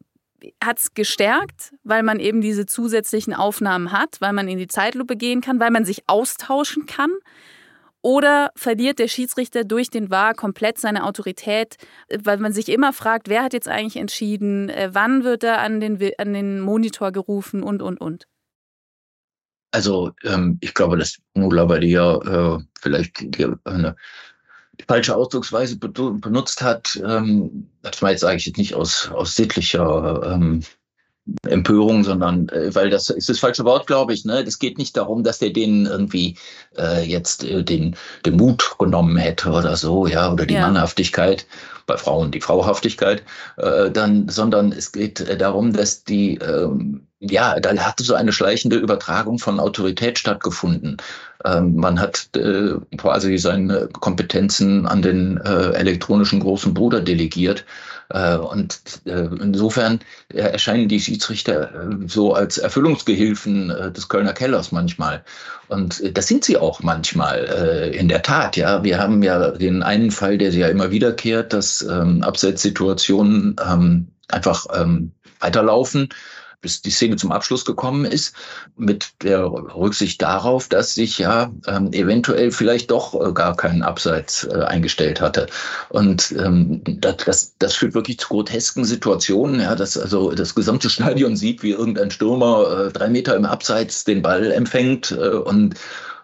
[0.63, 5.17] hat es gestärkt, weil man eben diese zusätzlichen Aufnahmen hat, weil man in die Zeitlupe
[5.17, 7.11] gehen kann, weil man sich austauschen kann?
[8.05, 11.77] Oder verliert der Schiedsrichter durch den VAR komplett seine Autorität,
[12.23, 15.81] weil man sich immer fragt, wer hat jetzt eigentlich entschieden, äh, wann wird er an
[15.81, 18.27] den, an den Monitor gerufen und, und, und?
[19.71, 23.97] Also ähm, ich glaube, dass Nula bei dir äh, vielleicht die, eine
[24.79, 30.63] die falsche Ausdrucksweise benutzt hat, ähm, das war jetzt eigentlich nicht aus, aus sittlicher ähm,
[31.49, 34.25] Empörung, sondern äh, weil das ist das falsche Wort, glaube ich.
[34.25, 34.45] Ne?
[34.47, 36.37] Es geht nicht darum, dass der denen irgendwie
[36.77, 40.63] äh, jetzt äh, den, den Mut genommen hätte oder so, ja, oder die ja.
[40.63, 41.47] Mannhaftigkeit
[41.87, 43.23] bei Frauen die Frauhaftigkeit,
[43.59, 48.33] äh, dann, sondern es geht äh, darum, dass die ähm, ja, da hatte so eine
[48.33, 50.99] schleichende Übertragung von Autorität stattgefunden.
[51.45, 57.65] Ähm, man hat äh, quasi seine Kompetenzen an den äh, elektronischen großen Bruder delegiert.
[58.11, 60.01] Äh, und äh, insofern
[60.33, 65.25] äh, erscheinen die Schiedsrichter so als Erfüllungsgehilfen des Kölner Kellers manchmal.
[65.69, 68.57] Und das sind sie auch manchmal, in der Tat.
[68.57, 74.09] Ja, wir haben ja den einen Fall, der ja immer wiederkehrt, dass ähm, Abseitssituationen ähm,
[74.29, 76.11] einfach ähm, weiterlaufen
[76.65, 78.35] bis die Szene zum Abschluss gekommen ist,
[78.77, 84.45] mit der Rücksicht darauf, dass sich ja ähm, eventuell vielleicht doch äh, gar keinen Abseits
[84.45, 85.47] äh, eingestellt hatte.
[85.91, 90.89] Und ähm, das, das, das führt wirklich zu grotesken Situationen, ja, dass also das gesamte
[90.89, 95.75] Stadion sieht, wie irgendein Stürmer äh, drei Meter im Abseits den Ball empfängt äh, und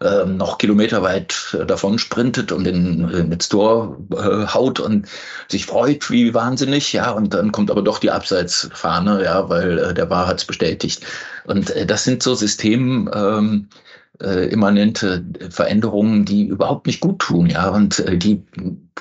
[0.00, 5.06] äh, noch kilometerweit äh, davon sprintet und in, in ins Tor äh, haut und
[5.48, 9.94] sich freut wie wahnsinnig, ja, und dann kommt aber doch die Abseitsfahne, ja, weil äh,
[9.94, 11.04] der War hat's bestätigt.
[11.44, 13.68] Und äh, das sind so System, ähm,
[14.20, 18.42] äh, immanente Veränderungen, die überhaupt nicht gut tun, ja, und äh, die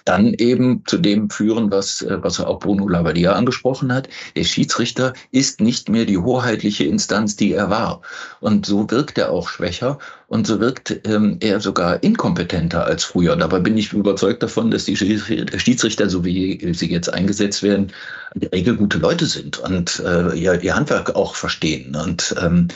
[0.06, 4.08] dann eben zu dem führen, was, äh, was auch Bruno Labbadia angesprochen hat.
[4.36, 8.02] Der Schiedsrichter ist nicht mehr die hoheitliche Instanz, die er war.
[8.40, 13.36] Und so wirkt er auch schwächer und so wirkt ähm, er sogar inkompetenter als früher.
[13.36, 17.92] Dabei bin ich überzeugt davon, dass die Schiedsrichter, so wie sie jetzt eingesetzt werden,
[18.36, 21.96] in der Regel gute Leute sind und äh, ihr, ihr Handwerk auch verstehen.
[21.96, 22.70] Und ähm,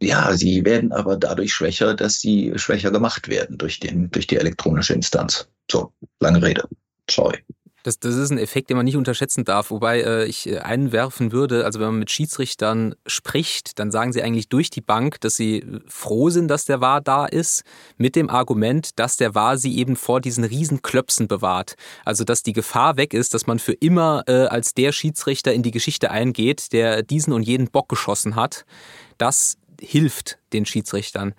[0.00, 4.36] ja, sie werden aber dadurch schwächer, dass sie schwächer gemacht werden durch, den, durch die
[4.36, 5.48] elektronische Instanz.
[5.70, 6.64] So, lange Rede.
[7.08, 7.38] Sorry.
[7.82, 9.70] Das, das ist ein Effekt, den man nicht unterschätzen darf.
[9.70, 14.22] Wobei äh, ich äh, einwerfen würde, also wenn man mit Schiedsrichtern spricht, dann sagen sie
[14.22, 17.64] eigentlich durch die Bank, dass sie froh sind, dass der War da ist,
[17.96, 21.74] mit dem Argument, dass der War sie eben vor diesen Riesenklöpsen bewahrt.
[22.04, 25.62] Also dass die Gefahr weg ist, dass man für immer äh, als der Schiedsrichter in
[25.62, 28.66] die Geschichte eingeht, der diesen und jeden Bock geschossen hat.
[29.16, 31.34] Das hilft den Schiedsrichtern.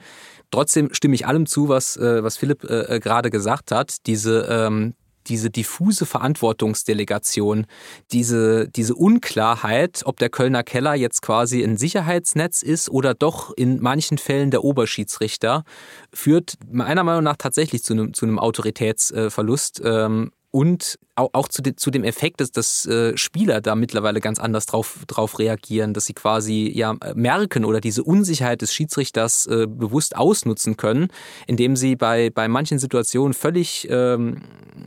[0.51, 4.05] Trotzdem stimme ich allem zu, was, äh, was Philipp äh, äh, gerade gesagt hat.
[4.05, 4.93] Diese, ähm,
[5.27, 7.67] diese diffuse Verantwortungsdelegation,
[8.11, 13.81] diese, diese Unklarheit, ob der Kölner Keller jetzt quasi ein Sicherheitsnetz ist oder doch in
[13.81, 15.63] manchen Fällen der Oberschiedsrichter,
[16.11, 19.81] führt meiner Meinung nach tatsächlich zu einem, zu einem Autoritätsverlust.
[19.85, 24.99] Ähm, und auch zu, dem Effekt, dass, dass äh, Spieler da mittlerweile ganz anders drauf,
[25.07, 30.77] drauf reagieren, dass sie quasi ja merken oder diese Unsicherheit des Schiedsrichters äh, bewusst ausnutzen
[30.77, 31.09] können,
[31.47, 34.41] indem sie bei, bei manchen Situationen völlig, ähm,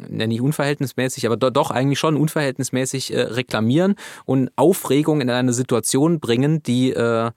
[0.08, 6.62] nicht unverhältnismäßig, aber doch eigentlich schon unverhältnismäßig äh, reklamieren und Aufregung in eine Situation bringen,
[6.62, 7.30] die äh,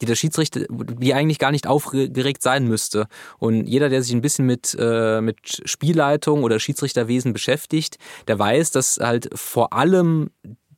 [0.00, 3.06] die der Schiedsrichter, die eigentlich gar nicht aufgeregt sein müsste.
[3.38, 7.96] Und jeder, der sich ein bisschen mit, äh, mit Spielleitung oder Schiedsrichterwesen beschäftigt,
[8.28, 10.30] der weiß, dass halt vor allem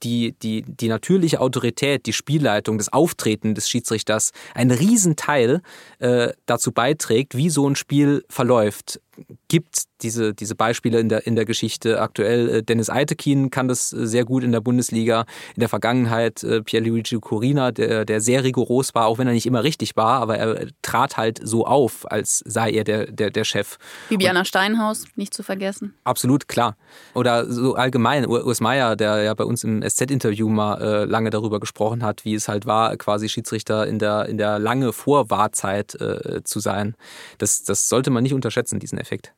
[0.02, 5.60] die, die, die natürliche Autorität, die Spielleitung, das Auftreten des Schiedsrichters einen Riesenteil
[5.98, 9.00] äh, dazu beiträgt, wie so ein Spiel verläuft
[9.48, 12.00] gibt diese, diese Beispiele in der, in der Geschichte.
[12.00, 15.24] Aktuell äh, Dennis Eitekin kann das äh, sehr gut in der Bundesliga.
[15.54, 19.46] In der Vergangenheit äh, Pierluigi Corina, der, der sehr rigoros war, auch wenn er nicht
[19.46, 23.44] immer richtig war, aber er trat halt so auf, als sei er der, der, der
[23.44, 23.78] Chef.
[24.08, 25.94] Bibiana Steinhaus, nicht zu vergessen.
[26.04, 26.76] Absolut, klar.
[27.14, 31.58] Oder so allgemein, Urs Meier, der ja bei uns im SZ-Interview mal äh, lange darüber
[31.60, 36.42] gesprochen hat, wie es halt war, quasi Schiedsrichter in der, in der lange Vorwahrzeit äh,
[36.44, 36.94] zu sein.
[37.38, 39.07] Das, das sollte man nicht unterschätzen, diesen Effekt.
[39.08, 39.32] Effekt.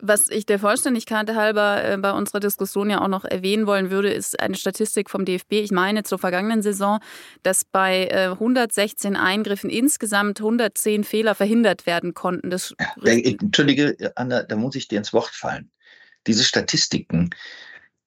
[0.00, 4.10] Was ich der Vollständigkeit halber äh, bei unserer Diskussion ja auch noch erwähnen wollen würde,
[4.10, 5.52] ist eine Statistik vom DFB.
[5.52, 6.98] Ich meine zur vergangenen Saison,
[7.44, 12.50] dass bei 116 äh, Eingriffen insgesamt 110 Fehler verhindert werden konnten.
[12.50, 15.70] Das Entschuldige, Anna, da muss ich dir ins Wort fallen.
[16.26, 17.30] Diese Statistiken,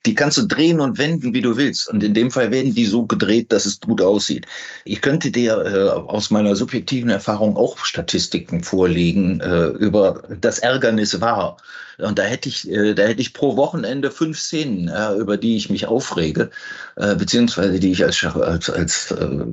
[0.06, 1.90] die kannst du drehen und wenden, wie du willst.
[1.90, 4.46] Und in dem Fall werden die so gedreht, dass es gut aussieht.
[4.86, 11.20] Ich könnte dir äh, aus meiner subjektiven Erfahrung auch Statistiken vorlegen äh, über das Ärgernis
[11.22, 11.58] war.
[11.98, 15.58] Und da hätte ich, äh, da hätte ich pro Wochenende fünf Szenen, äh, über die
[15.58, 16.50] ich mich aufrege,
[16.98, 19.46] äh, beziehungsweise die ich als, als, als äh,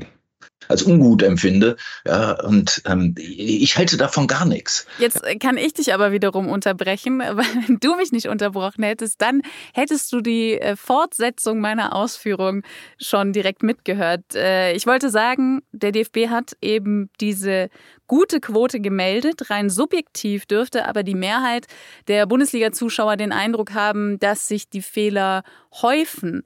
[0.68, 1.76] als ungut empfinde.
[2.06, 4.86] Ja, und ähm, ich halte davon gar nichts.
[4.98, 9.42] Jetzt kann ich dich aber wiederum unterbrechen, weil wenn du mich nicht unterbrochen hättest, dann
[9.74, 12.62] hättest du die äh, Fortsetzung meiner Ausführung
[13.00, 14.34] schon direkt mitgehört.
[14.34, 17.68] Äh, ich wollte sagen, der DFB hat eben diese
[18.06, 19.48] gute Quote gemeldet.
[19.48, 21.66] Rein subjektiv dürfte aber die Mehrheit
[22.08, 25.44] der Bundesliga-Zuschauer den Eindruck haben, dass sich die Fehler
[25.80, 26.42] häufen.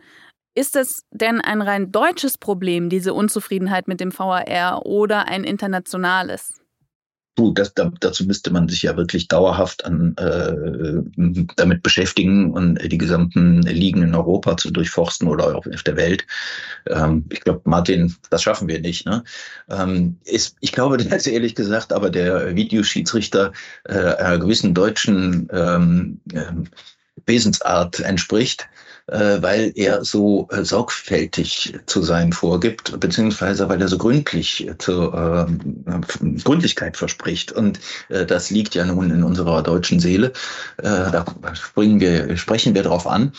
[0.57, 6.55] Ist es denn ein rein deutsches Problem, diese Unzufriedenheit mit dem VAR, oder ein internationales?
[7.35, 12.97] Du, das, dazu müsste man sich ja wirklich dauerhaft an, äh, damit beschäftigen und die
[12.97, 16.27] gesamten Ligen in Europa zu durchforsten oder auch auf der Welt.
[16.87, 19.05] Ähm, ich glaube, Martin, das schaffen wir nicht.
[19.05, 19.25] Ne?
[19.69, 23.53] Ähm, ist, ich glaube, dass ehrlich gesagt, aber der Videoschiedsrichter
[23.85, 26.47] äh, einer gewissen deutschen ähm, äh,
[27.27, 28.67] Wesensart entspricht
[29.09, 35.13] äh, weil er so äh, sorgfältig zu sein vorgibt, beziehungsweise weil er so gründlich zu
[35.13, 35.47] äh,
[36.43, 37.53] Gründlichkeit verspricht.
[37.53, 40.33] Und äh, das liegt ja nun in unserer deutschen Seele.
[40.79, 43.33] Äh, da springen wir, sprechen wir drauf an.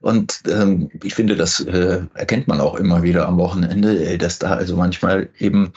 [0.00, 4.54] Und ähm, ich finde, das äh, erkennt man auch immer wieder am Wochenende, dass da
[4.54, 5.74] also manchmal eben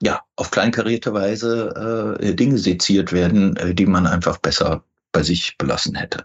[0.00, 5.58] ja auf kleinkarierte Weise äh, Dinge seziert werden, äh, die man einfach besser bei sich
[5.58, 6.24] belassen hätte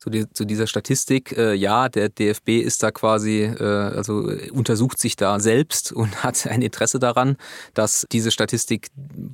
[0.00, 4.98] zu, die, zu dieser Statistik, äh, ja, der DFB ist da quasi, äh, also untersucht
[4.98, 7.36] sich da selbst und hat ein Interesse daran,
[7.74, 8.88] dass diese Statistik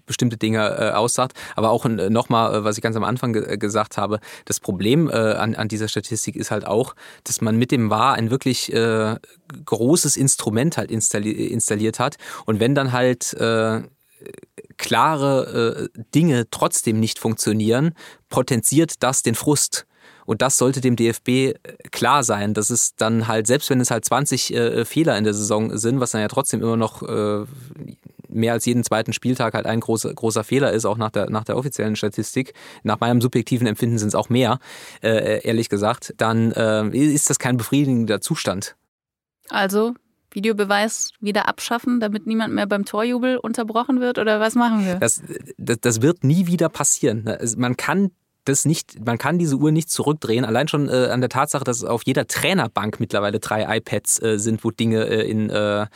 [0.07, 1.37] bestimmte Dinge äh, aussagt.
[1.55, 4.59] Aber auch äh, nochmal, äh, was ich ganz am Anfang ge äh, gesagt habe, das
[4.59, 8.31] Problem äh, an, an dieser Statistik ist halt auch, dass man mit dem WAR ein
[8.33, 9.17] wirklich äh,
[9.65, 12.17] großes Instrument halt installi installiert hat.
[12.45, 13.83] Und wenn dann halt äh,
[14.79, 17.95] klare äh, Dinge trotzdem nicht funktionieren,
[18.29, 19.87] potenziert das den Frust.
[20.27, 21.55] Und das sollte dem DFB äh,
[21.91, 25.35] klar sein, dass es dann halt, selbst wenn es halt 20 äh, Fehler in der
[25.35, 27.45] Saison sind, was dann ja trotzdem immer noch äh,
[28.29, 31.45] mehr als jeden zweiten Spieltag halt ein großer, großer Fehler ist, auch nach der, nach
[31.45, 32.53] der offiziellen Statistik.
[32.83, 34.59] Nach meinem subjektiven Empfinden sind es auch mehr,
[35.03, 36.15] äh, ehrlich gesagt.
[36.19, 38.77] Dann äh, ist das kein befriedigender Zustand.
[39.49, 39.95] Also
[40.33, 44.19] Videobeweis wieder abschaffen, damit niemand mehr beim Torjubel unterbrochen wird?
[44.19, 44.97] Oder was machen wir?
[44.97, 45.23] Das,
[45.57, 47.29] das, das wird nie wieder passieren.
[47.57, 48.11] Man kann
[48.49, 50.45] das nicht, man kann diese Uhr nicht zurückdrehen.
[50.45, 54.65] Allein schon äh, an der Tatsache, dass auf jeder Trainerbank mittlerweile drei iPads äh, sind,
[54.65, 55.87] wo Dinge äh, in, äh,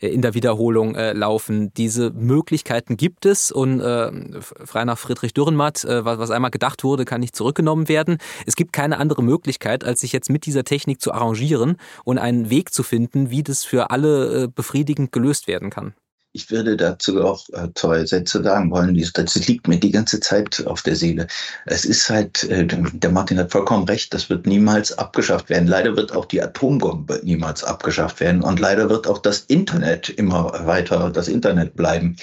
[0.00, 1.72] in der Wiederholung äh, laufen.
[1.74, 6.84] Diese Möglichkeiten gibt es und äh, frei nach Friedrich Dürrenmatt, äh, was, was einmal gedacht
[6.84, 8.18] wurde, kann nicht zurückgenommen werden.
[8.46, 12.50] Es gibt keine andere Möglichkeit, als sich jetzt mit dieser Technik zu arrangieren und einen
[12.50, 15.94] Weg zu finden, wie das für alle äh, befriedigend gelöst werden kann.
[16.32, 18.96] Ich würde dazu auch äh, zwei Sätze sagen wollen.
[19.14, 21.26] Das liegt mir die ganze Zeit auf der Seele.
[21.66, 25.66] Es ist halt, äh, der Martin hat vollkommen recht, das wird niemals abgeschafft werden.
[25.66, 28.42] Leider wird auch die Atombombe niemals abgeschafft werden.
[28.42, 32.14] Und leider wird auch das Internet immer weiter das Internet bleiben.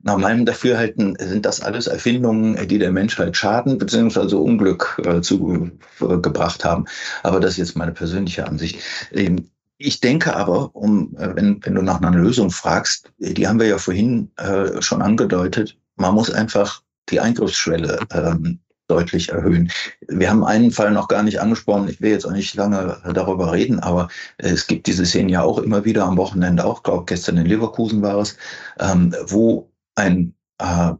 [0.00, 4.36] Nach meinem Dafürhalten sind das alles Erfindungen, die der Menschheit schaden bzw.
[4.36, 6.84] Unglück äh, zugebracht haben.
[7.24, 8.78] Aber das ist jetzt meine persönliche Ansicht.
[9.10, 13.60] Ähm, ich denke aber, um, äh, wenn, wenn du nach einer Lösung fragst, die haben
[13.60, 19.70] wir ja vorhin äh, schon angedeutet, man muss einfach die Eingriffsschwelle ähm, deutlich erhöhen.
[20.08, 21.88] Wir haben einen Fall noch gar nicht angesprochen.
[21.88, 25.58] Ich will jetzt auch nicht lange darüber reden, aber es gibt diese Szenen ja auch
[25.58, 28.36] immer wieder am Wochenende, auch glaube gestern in Leverkusen war es,
[28.80, 30.92] ähm, wo ein äh,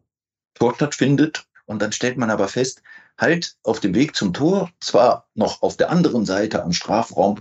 [0.55, 2.83] Tor stattfindet und dann stellt man aber fest,
[3.19, 7.41] halt auf dem Weg zum Tor, zwar noch auf der anderen Seite am Strafraum,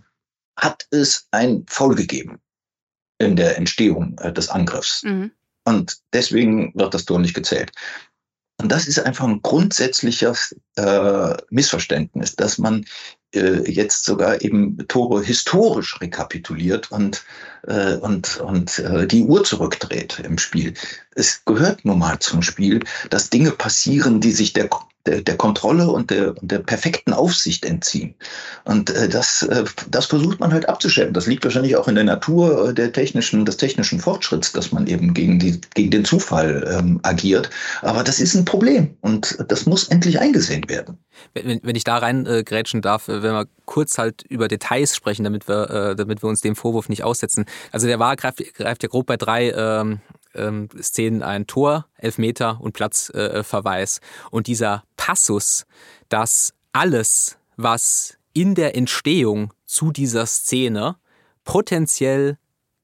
[0.57, 2.39] hat es ein Foul gegeben
[3.19, 5.03] in der Entstehung äh, des Angriffs.
[5.03, 5.31] Mhm.
[5.65, 7.71] Und deswegen wird das Tor nicht gezählt.
[8.59, 12.85] Und das ist einfach ein grundsätzliches äh, Missverständnis, dass man
[13.35, 17.23] äh, jetzt sogar eben Tore historisch rekapituliert und,
[17.67, 20.73] äh, und, und äh, die Uhr zurückdreht im Spiel.
[21.13, 22.79] Es gehört nun mal zum Spiel,
[23.11, 24.69] dass Dinge passieren, die sich der
[25.07, 28.13] der, der Kontrolle und der, der perfekten Aufsicht entziehen.
[28.65, 31.13] Und äh, das, äh, das versucht man halt abzuschätzen.
[31.13, 34.87] Das liegt wahrscheinlich auch in der Natur äh, der technischen, des technischen Fortschritts, dass man
[34.87, 37.49] eben gegen, die, gegen den Zufall ähm, agiert.
[37.81, 40.97] Aber das ist ein Problem und das muss endlich eingesehen werden.
[41.33, 42.43] Wenn, wenn ich da rein äh,
[42.81, 46.41] darf, äh, wenn wir kurz halt über Details sprechen, damit wir, äh, damit wir uns
[46.41, 47.45] dem Vorwurf nicht aussetzen.
[47.71, 49.99] Also der war greift, greift ja grob bei drei ähm,
[50.37, 53.97] ähm, Szenen ein Tor, Elfmeter und Platzverweis.
[53.97, 55.65] Äh, und dieser Passus,
[56.09, 60.97] dass alles, was in der Entstehung zu dieser Szene
[61.45, 62.37] potenziell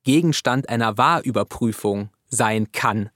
[0.04, 3.10] Gegenstand einer Wahrüberprüfung sein kann,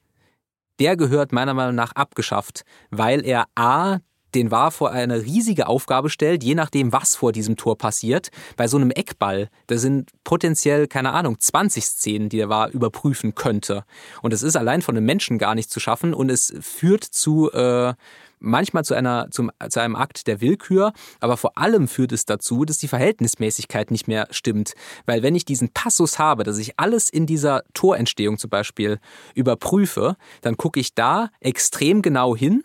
[0.79, 3.99] der gehört meiner Meinung nach abgeschafft, weil er a
[4.35, 8.29] den VAR vor eine riesige Aufgabe stellt, je nachdem, was vor diesem Tor passiert.
[8.57, 13.35] Bei so einem Eckball, da sind potenziell, keine Ahnung, 20 Szenen, die der VAR überprüfen
[13.35, 13.85] könnte.
[14.21, 17.49] Und es ist allein von einem Menschen gar nicht zu schaffen und es führt zu
[17.53, 17.93] äh,
[18.39, 22.65] manchmal zu, einer, zum, zu einem Akt der Willkür, aber vor allem führt es dazu,
[22.65, 24.73] dass die Verhältnismäßigkeit nicht mehr stimmt.
[25.05, 28.99] Weil wenn ich diesen Passus habe, dass ich alles in dieser Torentstehung zum Beispiel
[29.35, 32.63] überprüfe, dann gucke ich da extrem genau hin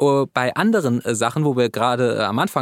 [0.00, 2.60] äh, bei anderen äh, Sachen, wo wir gerade äh, am Anfang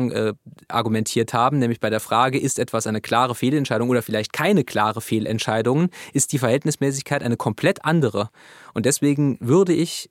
[0.69, 5.01] argumentiert haben, nämlich bei der Frage, ist etwas eine klare Fehlentscheidung oder vielleicht keine klare
[5.01, 8.31] Fehlentscheidung, ist die Verhältnismäßigkeit eine komplett andere.
[8.75, 10.11] Und deswegen würde ich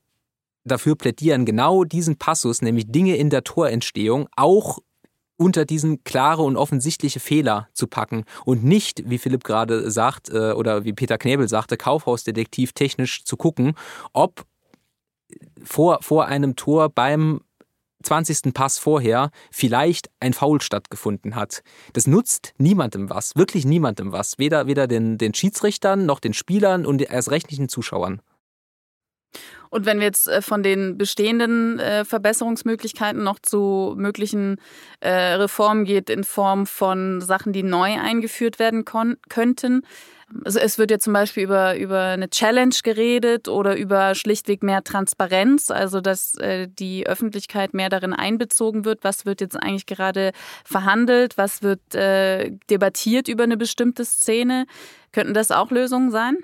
[0.68, 4.80] dafür plädieren, genau diesen Passus, nämlich Dinge in der Torentstehung, auch
[5.38, 10.84] unter diesen klare und offensichtliche Fehler zu packen und nicht, wie Philipp gerade sagt oder
[10.84, 13.74] wie Peter Knebel sagte, Kaufhausdetektiv technisch zu gucken,
[14.14, 14.46] ob
[15.64, 17.42] vor, vor einem Tor beim
[18.04, 18.54] 20.
[18.54, 21.64] Pass vorher vielleicht ein Foul stattgefunden hat.
[21.94, 24.38] Das nutzt niemandem was, wirklich niemandem was.
[24.38, 28.22] Weder, weder den, den Schiedsrichtern noch den Spielern und erst recht nicht den Zuschauern.
[29.70, 34.58] Und wenn wir jetzt äh, von den bestehenden äh, Verbesserungsmöglichkeiten noch zu möglichen
[35.00, 39.84] äh, Reformen geht in Form von Sachen, die neu eingeführt werden könnten,
[40.44, 44.84] also es wird ja zum Beispiel über, über eine Challenge geredet oder über schlichtweg mehr
[44.84, 49.04] Transparenz, also dass äh, die Öffentlichkeit mehr darin einbezogen wird.
[49.04, 50.32] Was wird jetzt eigentlich gerade
[50.66, 51.38] verhandelt?
[51.38, 54.66] Was wird äh, debattiert über eine bestimmte Szene?
[55.14, 56.38] Könnten das auch Lösungen sein?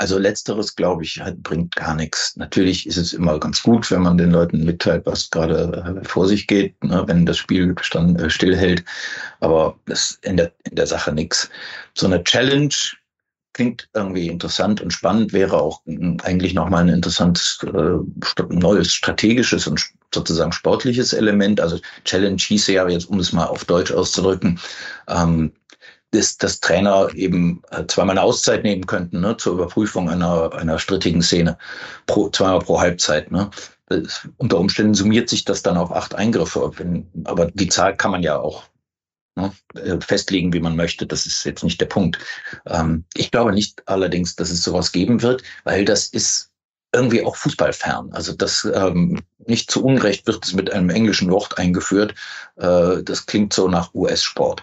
[0.00, 2.34] Also letzteres, glaube ich, bringt gar nichts.
[2.36, 6.26] Natürlich ist es immer ganz gut, wenn man den Leuten mitteilt, was gerade äh, vor
[6.26, 8.82] sich geht, ne, wenn das Spiel stand, äh, stillhält.
[9.40, 11.50] Aber das in der, in der Sache nichts.
[11.92, 12.74] So eine Challenge
[13.52, 15.82] klingt irgendwie interessant und spannend, wäre auch
[16.22, 21.60] eigentlich nochmal ein interessantes äh, neues strategisches und sozusagen sportliches Element.
[21.60, 24.58] Also Challenge hieße ja jetzt, um es mal auf Deutsch auszudrücken,
[25.08, 25.52] ähm,
[26.12, 30.78] ist, dass Trainer eben äh, zweimal eine Auszeit nehmen könnten ne, zur Überprüfung einer, einer
[30.78, 31.56] strittigen Szene,
[32.06, 33.30] pro, zweimal pro Halbzeit.
[33.30, 33.50] Ne.
[33.86, 36.72] Das, unter Umständen summiert sich das dann auf acht Eingriffe.
[36.76, 38.64] Wenn, aber die Zahl kann man ja auch
[39.36, 41.06] ne, äh, festlegen, wie man möchte.
[41.06, 42.18] Das ist jetzt nicht der Punkt.
[42.66, 46.50] Ähm, ich glaube nicht allerdings, dass es sowas geben wird, weil das ist
[46.92, 48.12] irgendwie auch fußballfern.
[48.12, 52.14] Also das ähm, nicht zu Unrecht wird es mit einem englischen Wort eingeführt.
[52.56, 54.62] Äh, das klingt so nach US-Sport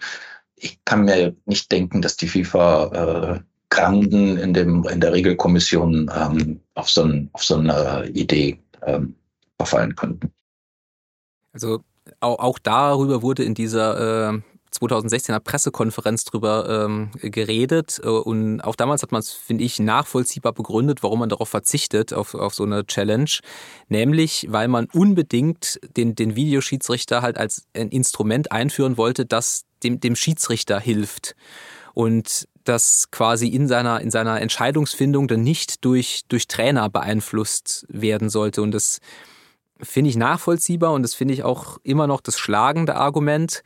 [0.58, 3.39] ich kann mir nicht denken, dass die FIFA äh,
[3.70, 9.15] Granden in, dem, in der Regelkommission ähm, auf, so ein, auf so eine Idee ähm,
[9.58, 10.32] verfallen könnten.
[11.54, 11.84] Also
[12.20, 14.41] auch, auch darüber wurde in dieser äh,
[14.80, 20.54] 2016er Pressekonferenz drüber ähm, geredet äh, und auch damals hat man es, finde ich, nachvollziehbar
[20.54, 23.30] begründet, warum man darauf verzichtet, auf, auf so eine Challenge.
[23.90, 30.00] Nämlich, weil man unbedingt den, den Videoschiedsrichter halt als ein Instrument einführen wollte, das dem,
[30.00, 31.36] dem Schiedsrichter hilft.
[31.94, 38.30] Und das quasi in seiner, in seiner Entscheidungsfindung dann nicht durch, durch Trainer beeinflusst werden
[38.30, 38.62] sollte.
[38.62, 39.00] Und das
[39.82, 43.63] finde ich nachvollziehbar und das finde ich auch immer noch das schlagende Argument.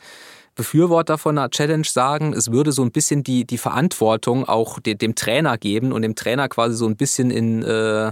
[0.55, 4.95] Befürworter von einer Challenge sagen, es würde so ein bisschen die, die Verantwortung auch de,
[4.95, 8.11] dem Trainer geben und dem Trainer quasi so ein bisschen in, äh,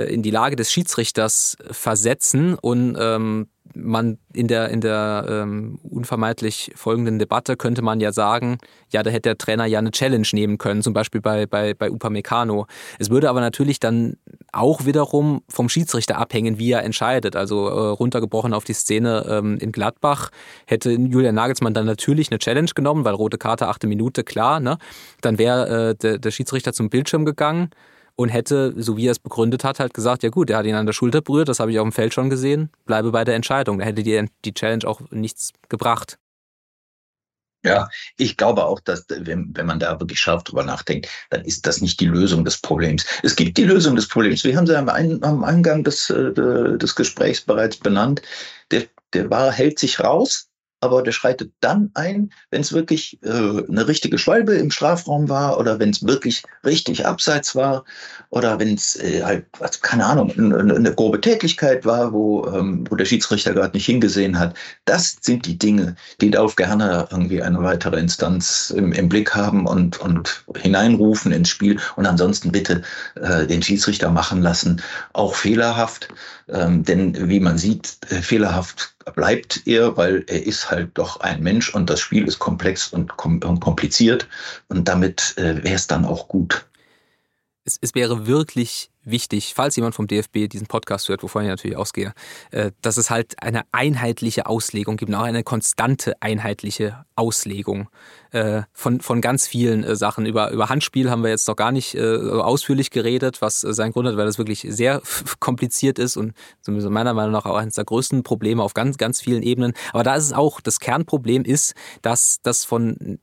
[0.00, 6.72] in die Lage des Schiedsrichters versetzen und ähm, man in der, in der ähm, unvermeidlich
[6.76, 8.58] folgenden Debatte könnte man ja sagen,
[8.90, 11.90] ja, da hätte der Trainer ja eine Challenge nehmen können, zum Beispiel bei, bei, bei
[11.90, 12.66] Upamecano.
[12.98, 14.16] Es würde aber natürlich dann
[14.52, 17.36] auch wiederum vom Schiedsrichter abhängen, wie er entscheidet.
[17.36, 20.30] Also äh, runtergebrochen auf die Szene ähm, in Gladbach
[20.66, 24.60] hätte Julian Nagelsmann dann natürlich eine Challenge genommen, weil rote Karte, achte Minute, klar.
[24.60, 24.78] Ne?
[25.20, 27.70] Dann wäre äh, der, der Schiedsrichter zum Bildschirm gegangen
[28.16, 30.74] und hätte, so wie er es begründet hat, halt gesagt, ja gut, er hat ihn
[30.74, 33.34] an der Schulter berührt, das habe ich auf dem Feld schon gesehen, bleibe bei der
[33.34, 33.78] Entscheidung.
[33.78, 36.18] Da hätte die, die Challenge auch nichts gebracht.
[37.64, 37.88] Ja,
[38.18, 41.80] ich glaube auch, dass wenn, wenn man da wirklich scharf drüber nachdenkt, dann ist das
[41.80, 43.06] nicht die Lösung des Problems.
[43.22, 44.44] Es gibt die Lösung des Problems.
[44.44, 48.20] Wir haben sie am, Eingang des, äh, des Gesprächs bereits benannt.
[48.70, 48.84] Der,
[49.14, 50.50] der War hält sich raus,
[50.84, 55.58] aber der schreitet dann ein, wenn es wirklich äh, eine richtige Schwalbe im Strafraum war
[55.58, 57.84] oder wenn es wirklich richtig abseits war
[58.28, 62.96] oder wenn es äh, halt, also keine Ahnung, eine, grobe Tätigkeit war, wo, ähm, wo
[62.96, 64.54] der Schiedsrichter gerade nicht hingesehen hat.
[64.84, 69.66] Das sind die Dinge, die darf gerne irgendwie eine weitere Instanz im, im Blick haben
[69.66, 72.82] und, und hineinrufen ins Spiel und ansonsten bitte
[73.14, 74.82] äh, den Schiedsrichter machen lassen,
[75.14, 76.08] auch fehlerhaft.
[76.48, 81.42] Ähm, denn wie man sieht, äh, fehlerhaft bleibt er, weil er ist halt doch ein
[81.42, 84.28] Mensch und das Spiel ist komplex und, kom und kompliziert
[84.68, 86.66] und damit äh, wäre es dann auch gut.
[87.64, 91.76] Es, es wäre wirklich wichtig, falls jemand vom DFB diesen Podcast hört, wovon ich natürlich
[91.76, 92.12] ausgehe,
[92.50, 97.88] äh, dass es halt eine einheitliche Auslegung gibt, auch eine konstante einheitliche Auslegung
[98.32, 100.26] äh, von, von ganz vielen äh, Sachen.
[100.26, 104.16] Über, über Handspiel haben wir jetzt noch gar nicht ausführlich geredet, was seinen Grund hat,
[104.16, 105.02] weil das wirklich sehr
[105.40, 109.20] kompliziert ist und zumindest meiner Meinung nach auch eines der größten Probleme auf ganz, ganz
[109.20, 109.74] vielen Ebenen.
[109.92, 113.18] Aber da ist es auch, das Kernproblem ist, dass das von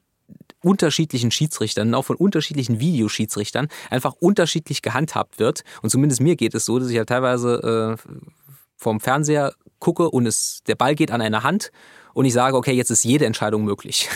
[0.64, 5.64] unterschiedlichen Schiedsrichtern, auch von unterschiedlichen Videoschiedsrichtern einfach unterschiedlich gehandhabt wird.
[5.82, 8.09] Und zumindest mir geht es so, dass ich ja teilweise äh,
[8.78, 11.72] vom Fernseher gucke und es, der Ball geht an eine Hand
[12.14, 14.09] und ich sage, okay, jetzt ist jede Entscheidung möglich.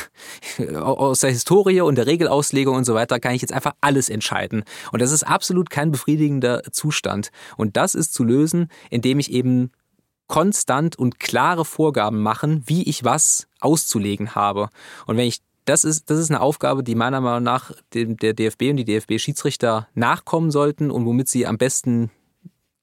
[0.75, 4.63] Aus der Historie und der Regelauslegung und so weiter kann ich jetzt einfach alles entscheiden.
[4.91, 7.31] Und das ist absolut kein befriedigender Zustand.
[7.57, 9.71] Und das ist zu lösen, indem ich eben
[10.27, 14.69] konstant und klare Vorgaben machen, wie ich was auszulegen habe.
[15.05, 18.33] Und wenn ich das ist, das ist eine Aufgabe, die meiner Meinung nach dem, der
[18.33, 22.11] DFB und die DFB-Schiedsrichter nachkommen sollten und womit sie am besten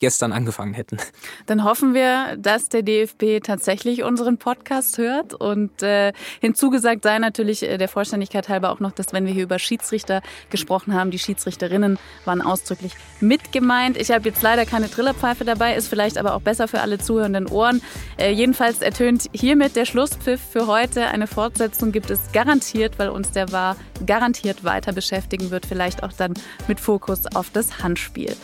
[0.03, 0.99] gestern angefangen hätten.
[1.47, 5.33] Dann hoffen wir, dass der DFB tatsächlich unseren Podcast hört.
[5.33, 9.45] Und äh, hinzugesagt sei natürlich äh, der Vollständigkeit halber auch noch, dass wenn wir hier
[9.45, 13.97] über Schiedsrichter gesprochen haben, die Schiedsrichterinnen waren ausdrücklich mit gemeint.
[13.97, 17.47] Ich habe jetzt leider keine Trillerpfeife dabei, ist vielleicht aber auch besser für alle zuhörenden
[17.47, 17.81] Ohren.
[18.19, 21.07] Äh, jedenfalls ertönt hiermit der Schlusspfiff für heute.
[21.07, 26.13] Eine Fortsetzung gibt es garantiert, weil uns der war garantiert weiter beschäftigen wird, vielleicht auch
[26.13, 26.35] dann
[26.67, 28.35] mit Fokus auf das Handspiel.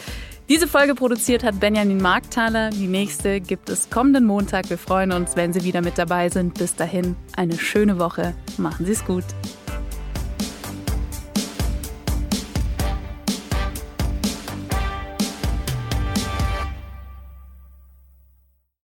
[0.48, 2.70] Diese Folge produziert hat Benjamin Markthaler.
[2.70, 4.70] Die nächste gibt es kommenden Montag.
[4.70, 6.54] Wir freuen uns, wenn Sie wieder mit dabei sind.
[6.54, 8.32] Bis dahin eine schöne Woche.
[8.56, 9.24] Machen Sie es gut.